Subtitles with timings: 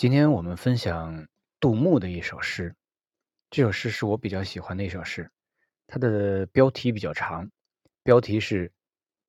[0.00, 1.28] 今天我们分享
[1.60, 2.74] 杜牧的一首诗，
[3.50, 5.30] 这首诗是我比较喜欢的一首诗，
[5.86, 7.50] 它的标题比较长，
[8.02, 8.70] 标题是《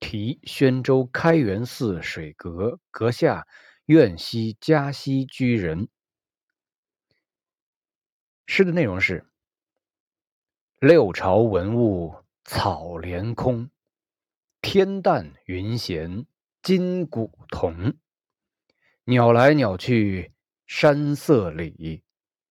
[0.00, 3.46] 题宣州开元寺水阁阁下
[3.84, 5.88] 苑西家西居人》。
[8.46, 9.26] 诗的内容是：
[10.80, 12.14] 六朝文物
[12.44, 13.68] 草连空，
[14.62, 16.24] 天淡云闲
[16.62, 17.92] 今古同。
[19.04, 20.31] 鸟来鸟去
[20.74, 22.02] 山色里，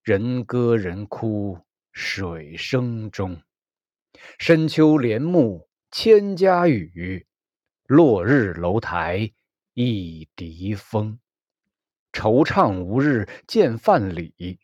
[0.04, 1.58] 人歌人哭
[1.92, 3.42] 水声中。
[4.38, 7.26] 深秋帘幕千家雨，
[7.88, 9.34] 落日楼台
[9.74, 11.20] 一笛风。
[12.14, 14.60] 惆怅无日见范蠡，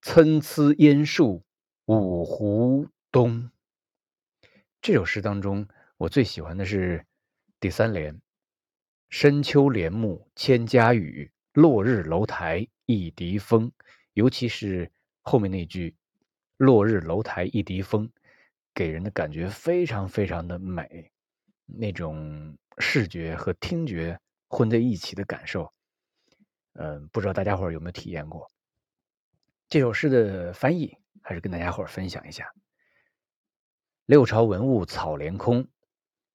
[0.00, 1.44] 参差烟树
[1.84, 3.50] 五湖东。
[4.80, 7.04] 这首诗当中，我最喜欢的是
[7.60, 8.18] 第三联。
[9.10, 13.70] 深秋帘幕千家雨，落日楼台一笛风。
[14.14, 14.90] 尤其是
[15.20, 15.94] 后面那句
[16.56, 18.10] “落日楼台一笛风”，
[18.72, 21.12] 给人的感觉非常非常的美，
[21.66, 25.70] 那种视觉和听觉混在一起的感受。
[26.72, 28.50] 嗯，不知道大家伙有没有体验过？
[29.68, 32.52] 这首诗的翻译，还是跟大家伙分享一下
[34.06, 35.68] ：“六朝文物草连空，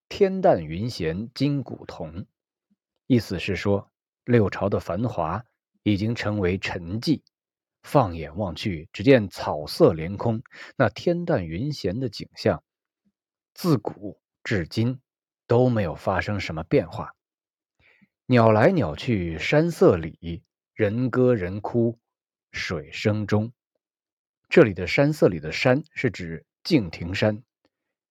[0.08, 2.26] 天淡云闲金古同。”
[3.08, 3.90] 意思是说，
[4.24, 5.44] 六朝的繁华
[5.82, 7.22] 已经成为沉寂。
[7.82, 10.42] 放眼望去，只见草色连空，
[10.76, 12.62] 那天淡云闲的景象，
[13.54, 15.00] 自古至今
[15.48, 17.16] 都没有发生什么变化。
[18.26, 20.44] 鸟来鸟去山色里，
[20.74, 21.98] 人歌人哭
[22.52, 23.52] 水声中。
[24.48, 27.42] 这里的山色里的山是指敬亭山。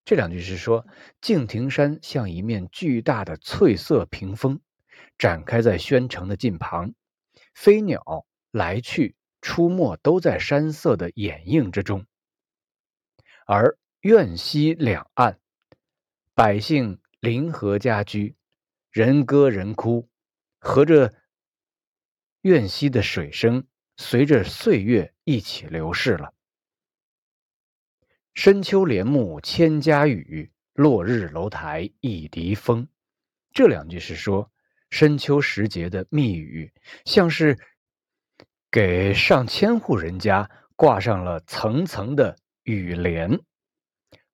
[0.03, 0.86] 这两句是说，
[1.22, 4.59] 敬亭山像一面巨大的翠色屏风。
[5.17, 6.94] 展开在宣城的近旁，
[7.53, 12.05] 飞鸟来去出没都在山色的掩映之中。
[13.45, 15.39] 而苑西两岸，
[16.33, 18.36] 百姓临河家居，
[18.89, 20.09] 人歌人哭，
[20.59, 21.14] 和着
[22.42, 26.33] 苑西的水声，随着岁月一起流逝了。
[28.33, 32.87] 深秋帘幕千家雨，落日楼台一笛风。
[33.52, 34.52] 这两句是说。
[34.91, 36.71] 深秋时节的密语，
[37.05, 37.57] 像是
[38.69, 43.39] 给上千户人家挂上了层层的雨帘。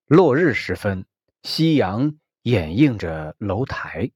[0.07, 1.06] 落日时分，
[1.44, 4.09] 夕阳掩映着楼台，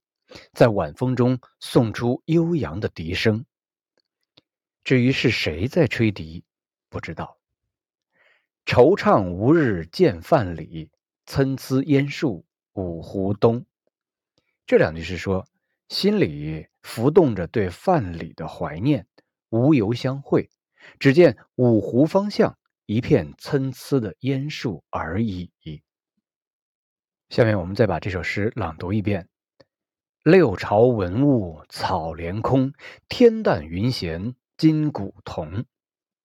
[0.52, 3.46] 在晚风中送出悠扬的笛声。
[4.84, 6.44] 至于是谁在吹笛，
[6.90, 7.38] 不知道。
[8.66, 10.90] 惆怅无日见范蠡，
[11.28, 13.64] 参差烟树五湖东。
[14.66, 15.46] 这两句是说。
[15.92, 19.06] 心里浮动着对范蠡的怀念，
[19.50, 20.50] 无由相会。
[21.00, 25.52] 只见五湖方向一片参差的烟树而已。
[27.28, 29.28] 下面我们再把这首诗朗读一遍：
[30.24, 32.72] 六朝文物草连空，
[33.10, 35.66] 天淡云闲今古同。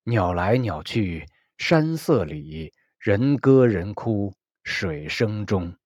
[0.04, 1.26] 鸟来鸟去
[1.58, 5.76] 山色里，人歌人哭水声中。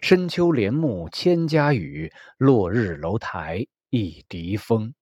[0.00, 4.94] 深秋帘幕千家雨，落日楼台一笛风。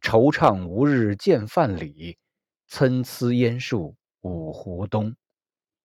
[0.00, 2.16] 惆怅无日见范蠡，
[2.66, 5.14] 参差烟树五湖东。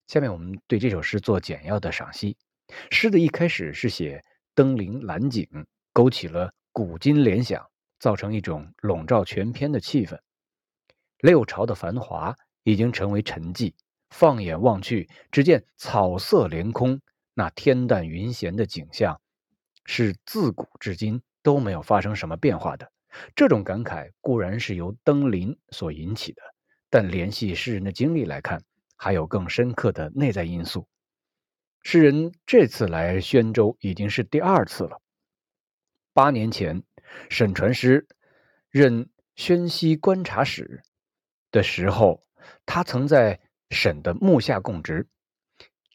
[0.08, 2.36] 下面我们对这首诗做简要的赏析。
[2.92, 4.24] 诗的一开始是写
[4.54, 5.48] 登临兰景，
[5.94, 7.66] 勾起了古今联想，
[8.00, 10.20] 造成一种笼罩全篇的气氛。
[11.20, 13.74] 六朝的繁华已经成为沉寂，
[14.10, 17.00] 放眼望去，只见草色连空。
[17.40, 19.22] 那天淡云闲的景象，
[19.86, 22.92] 是自古至今都没有发生什么变化的。
[23.34, 26.42] 这种感慨固然是由登临所引起的，
[26.90, 28.62] 但联系诗人的经历来看，
[28.98, 30.86] 还有更深刻的内在因素。
[31.82, 35.02] 诗人这次来宣州已经是第二次了。
[36.12, 36.84] 八年前，
[37.30, 38.06] 沈传师
[38.70, 40.82] 任宣西观察使
[41.52, 42.22] 的时候，
[42.66, 45.08] 他曾在沈的幕下供职。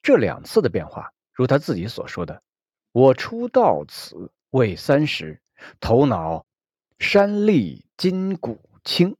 [0.03, 1.14] 这两次的变化。
[1.35, 2.43] 如他自己所说的
[2.93, 5.43] ：“我初到此未三十，
[5.81, 6.47] 头脑
[6.99, 9.17] 山立筋骨清，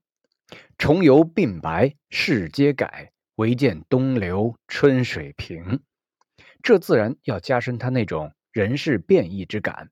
[0.79, 5.83] 重游鬓白世皆改，唯见东流春水平。”
[6.63, 9.91] 这自然要加深他那种人事变异之感。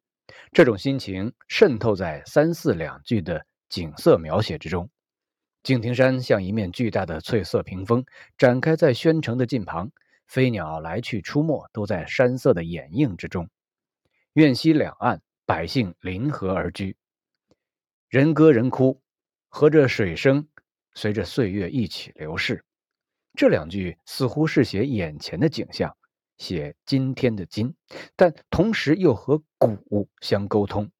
[0.52, 4.88] 这种心情渗透在三四两句的景色描写之中。
[5.62, 8.04] 敬亭山像一面巨大的翠色屏风，
[8.38, 9.90] 展开在宣城的近旁。
[10.32, 13.50] 飞鸟来去出没，都在山色的掩映之中。
[14.32, 16.96] 苑西两岸，百姓临河而居，
[18.08, 19.02] 人歌人哭，
[19.50, 20.48] 和着水声
[20.94, 22.64] 随着岁月一起流逝。
[23.34, 25.94] 这两句似乎是写眼前的景象，
[26.38, 27.74] 写今天的今，
[28.16, 30.90] 但同时又和古相沟通。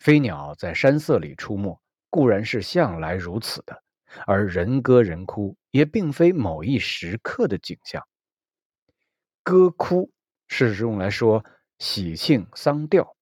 [0.00, 1.80] 飞鸟在山色里出没，
[2.10, 3.80] 固然是向来如此的，
[4.26, 8.04] 而人歌人哭也并非某一时刻的景象。
[9.48, 10.10] 歌哭
[10.48, 11.44] 是用来说
[11.78, 13.16] 喜庆丧调，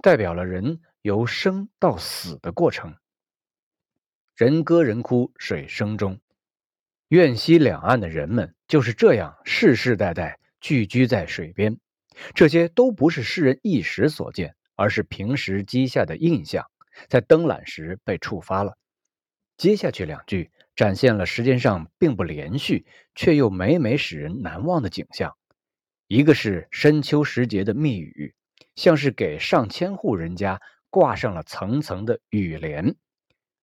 [0.00, 2.94] 代表了人由生到死的过程。
[4.36, 6.20] 人歌人哭水声中。
[7.08, 11.80] 苑西两岸的人们就是这样世世代代聚居在水边，
[12.32, 16.64] 这些都不是诗人一时所见，而是平时积下的印象，
[17.08, 18.78] 在登览时被触发了。
[19.56, 22.86] 接下去两句展现了时间上并不连续，
[23.16, 25.36] 却又每每使人难忘的景象。
[26.08, 28.34] 一个是深秋时节的密语，
[28.76, 32.94] 像是给上千户人家挂上了层层的雨帘；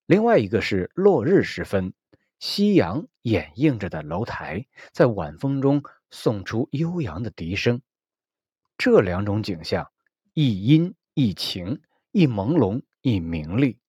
[0.06, 1.94] 另外一个是落日时分。
[2.40, 5.82] 夕阳掩映着的楼台，在晚风中
[6.12, 7.82] 送出悠扬的笛声。
[8.78, 9.90] 这两种景象，
[10.34, 11.82] 一阴一晴，
[12.12, 13.80] 一朦胧一明丽，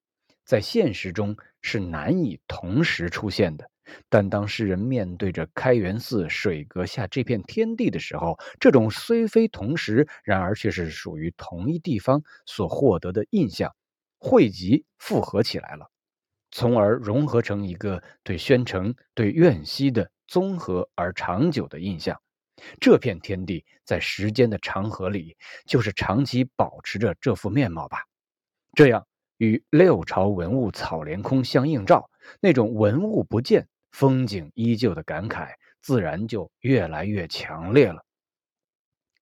[0.45, 3.69] 在现实中是难以同时出现的。
[4.09, 13.75] 但当诗人面对着开元寺水阁下这片天地的时候，这种虽非同时，然而却是属于同一地方所获得的印象，
[14.19, 15.91] 汇集复合起来了。
[16.51, 22.21] 从而融合成一个对宣城、对苑西的综合而长久的印象。
[22.81, 25.37] 这片天地在时间的长河里，
[25.67, 28.05] 就是长期保持着这副面貌吧。
[28.75, 29.05] 这样
[29.39, 32.09] 与六朝文物草连空相映照，
[32.41, 38.05] 那种文物不见、风景依旧的感慨，自然就越来越强烈了。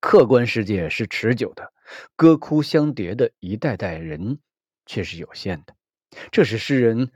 [0.01, 1.73] 客观世界是持久的，
[2.17, 4.41] 歌哭相叠的一代代人
[4.87, 5.77] 却是有限的。
[6.31, 7.13] 这是诗人。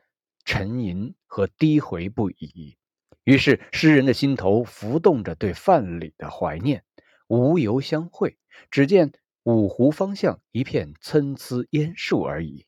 [0.48, 2.78] 沉吟和低回不已，
[3.24, 6.84] 于是诗人的心头浮动着对范蠡的怀念。
[7.26, 8.38] 无由相会，
[8.70, 9.12] 只见
[9.42, 12.64] 五湖方向一片参差烟树而已。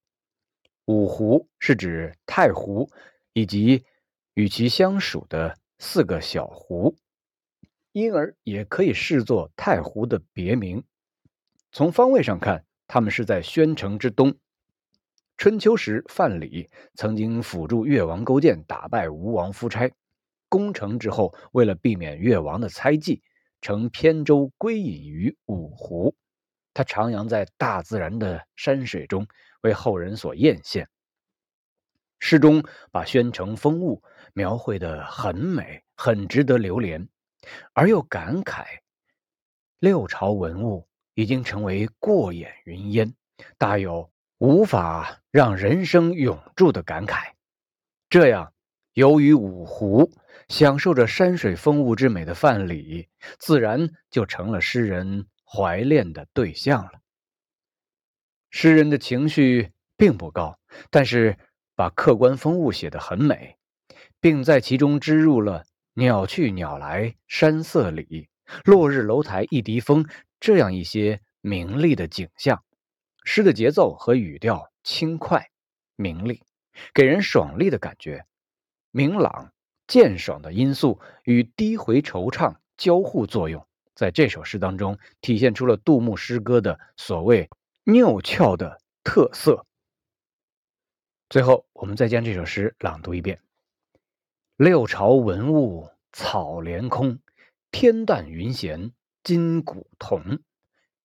[0.87, 2.91] 五湖是指太湖
[3.33, 3.85] 以及
[4.39, 6.95] 与其相属的四个小湖，
[7.91, 10.85] 因而也可以视作太湖的别名。
[11.73, 14.39] 从方位上看，它们是在宣城之东。
[15.37, 19.91] 春秋时，范蠡曾经辅助越王勾践打败吴王夫差，
[20.49, 23.21] 攻城之后，为了避免越王的猜忌，
[23.61, 26.15] 乘扁舟归隐于五湖。
[26.73, 29.27] 他徜徉在大自然的山水中，
[29.63, 30.87] 为后人所艳羡。
[32.21, 34.03] 诗中把宣城风物
[34.39, 37.09] 描绘的很美，很值得留恋，
[37.73, 38.65] 而又感慨
[39.81, 43.13] 六朝文物已经成为过眼云烟，
[43.59, 44.09] 大有。
[44.41, 47.33] 无法让人生永驻的感慨，
[48.09, 48.55] 这样
[48.93, 50.13] 由于五湖
[50.49, 53.09] 享受着山水风物之美的范蠡，
[53.41, 57.01] 自然就成了诗人怀恋的对象了。
[58.51, 60.57] 诗人的情绪并不高，
[60.89, 61.37] 但是
[61.75, 63.58] 把客观风物写得很美，
[64.21, 65.65] 并在其中织入了
[65.95, 68.29] “鸟去鸟来山色里，
[68.65, 70.07] 落日楼台一笛风”
[70.41, 72.63] 这样一些明丽的景象。
[73.25, 75.51] 诗的节奏和语调轻快、
[75.97, 76.43] 明丽，
[76.95, 78.25] 给人爽利的感觉。
[78.91, 79.53] 明朗、
[79.87, 87.51] 健爽的音素与低回惆怅交互作用，在这首诗当中体现出了杜牧诗歌的所谓
[87.85, 89.67] “拗翘”的特色。
[91.29, 93.39] 最后，我们再将这首诗朗读一遍
[94.59, 97.21] ：“六朝文物草连空，
[97.71, 98.91] 天淡云闲
[99.23, 100.41] 今古同。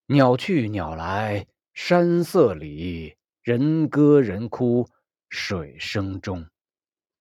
[0.08, 4.90] 鸟去鸟来。”山色里，人歌人哭，
[5.30, 6.48] 水声中。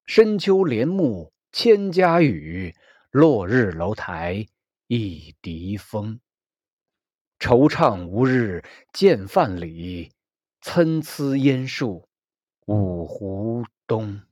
[0.07, 2.75] 深秋帘幕千家雨，
[3.11, 4.47] 落日楼台
[4.87, 6.19] 一笛风。
[7.39, 10.11] 惆怅无日见范蠡，
[10.63, 12.09] 参差烟树
[12.65, 14.23] 五湖东。